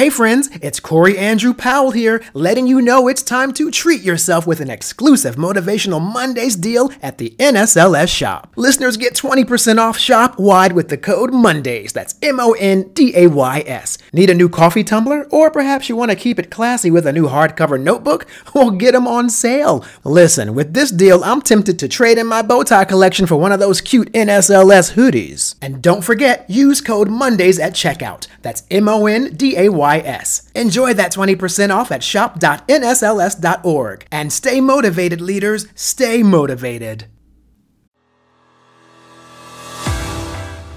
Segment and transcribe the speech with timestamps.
[0.00, 4.46] Hey friends, it's Corey Andrew Powell here, letting you know it's time to treat yourself
[4.46, 8.50] with an exclusive Motivational Mondays deal at the NSLS shop.
[8.56, 11.92] Listeners get 20% off shop wide with the code MONDAYS.
[11.92, 13.98] That's M O N D A Y S.
[14.12, 15.26] Need a new coffee tumbler?
[15.30, 18.26] Or perhaps you want to keep it classy with a new hardcover notebook?
[18.52, 19.84] Well, get them on sale.
[20.02, 23.52] Listen, with this deal, I'm tempted to trade in my bow tie collection for one
[23.52, 25.54] of those cute NSLS hoodies.
[25.62, 28.26] And don't forget, use code MONDAYS at checkout.
[28.42, 30.50] That's M O N D A Y S.
[30.54, 34.06] Enjoy that 20% off at shop.nsls.org.
[34.10, 35.66] And stay motivated, leaders.
[35.76, 37.06] Stay motivated.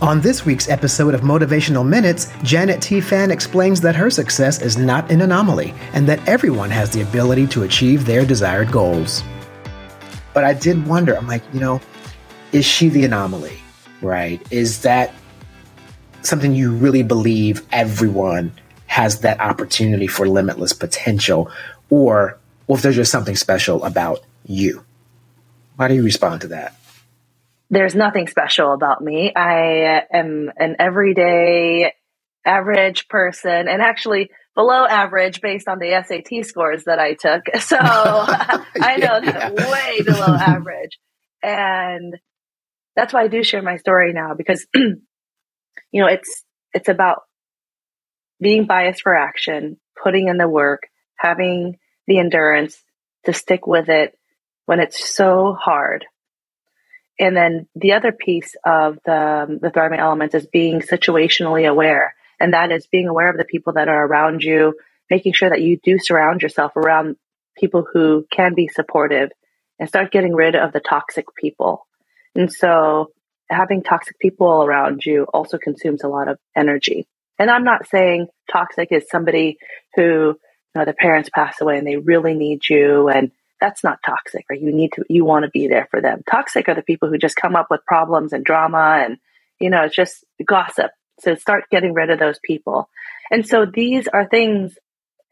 [0.04, 3.00] On this week's episode of Motivational Minutes, Janet T.
[3.00, 7.48] Phan explains that her success is not an anomaly and that everyone has the ability
[7.48, 9.24] to achieve their desired goals.
[10.34, 11.80] But I did wonder, I'm like, you know,
[12.52, 13.58] is she the anomaly?
[14.02, 14.46] Right?
[14.52, 15.14] Is that
[16.22, 18.52] something you really believe everyone
[18.88, 21.50] has that opportunity for limitless potential?
[21.90, 24.84] Or, well, if there's just something special about you?
[25.80, 26.76] How do you respond to that?
[27.70, 29.34] There's nothing special about me.
[29.36, 31.94] I am an everyday
[32.46, 37.44] average person and actually below average based on the SAT scores that I took.
[37.60, 39.50] So I know yeah.
[39.50, 41.00] that way below average.
[41.42, 42.18] And
[42.96, 47.22] that's why I do share my story now because you know, it's it's about
[48.40, 50.84] being biased for action, putting in the work,
[51.16, 52.78] having the endurance
[53.26, 54.18] to stick with it
[54.66, 56.06] when it's so hard
[57.20, 62.16] and then the other piece of the, um, the thriving elements is being situationally aware.
[62.40, 64.76] And that is being aware of the people that are around you,
[65.10, 67.16] making sure that you do surround yourself around
[67.58, 69.30] people who can be supportive
[69.80, 71.86] and start getting rid of the toxic people.
[72.36, 73.12] And so
[73.50, 77.08] having toxic people around you also consumes a lot of energy.
[77.38, 79.58] And I'm not saying toxic is somebody
[79.96, 80.36] who, you
[80.76, 83.32] know, their parents pass away and they really need you and
[83.64, 84.62] that's not toxic, right?
[84.62, 86.22] You need to, you want to be there for them.
[86.30, 89.20] Toxic are the people who just come up with problems and drama and,
[89.58, 90.92] you know, it's just gossip.
[91.22, 92.90] So start getting rid of those people.
[93.32, 94.78] And so these are things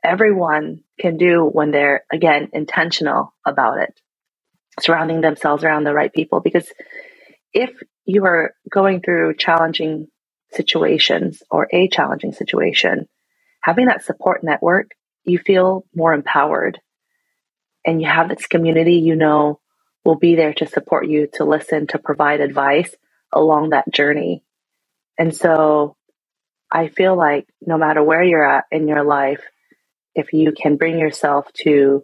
[0.02, 3.94] everyone can do when they're, again, intentional about it,
[4.80, 6.40] surrounding themselves around the right people.
[6.40, 6.72] Because
[7.53, 7.72] if
[8.06, 10.08] you are going through challenging
[10.53, 13.09] situations or a challenging situation,
[13.62, 14.92] having that support network,
[15.25, 16.80] you feel more empowered
[17.86, 19.59] and you have this community you know
[20.03, 22.94] will be there to support you, to listen, to provide advice
[23.31, 24.44] along that journey.
[25.18, 25.96] And so
[26.72, 29.42] I feel like no matter where you're at in your life,
[30.16, 32.03] if you can bring yourself to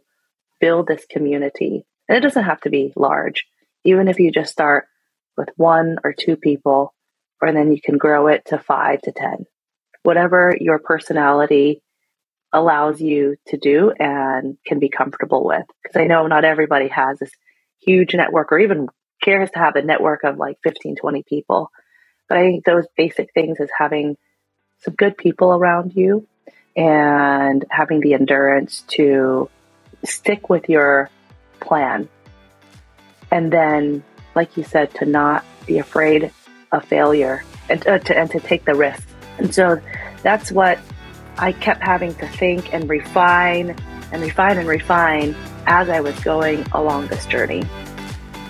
[0.60, 3.48] build this community, and it doesn't have to be large,
[3.84, 4.88] even if you just start
[5.36, 6.94] with one or two people,
[7.42, 9.46] or then you can grow it to five to 10.
[10.04, 11.82] Whatever your personality
[12.54, 15.66] allows you to do and can be comfortable with.
[15.84, 17.32] Because I know not everybody has this
[17.82, 18.88] huge network or even
[19.22, 21.72] cares to have a network of like 15, 20 people.
[22.30, 24.18] But I think those basic things is having
[24.80, 26.28] some good people around you
[26.76, 29.50] and having the endurance to
[30.06, 31.10] stick with your
[31.60, 32.08] plan.
[33.32, 34.04] And then,
[34.36, 36.32] like you said, to not be afraid
[36.72, 39.08] of failure and uh, to, and to take the risk.
[39.38, 39.82] And so
[40.22, 40.80] that's what
[41.40, 43.76] I kept having to think and refine
[44.12, 47.64] and refine and refine as I was going along this journey.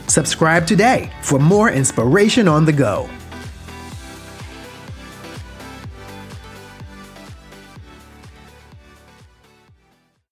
[0.07, 3.09] Subscribe today for more inspiration on the go.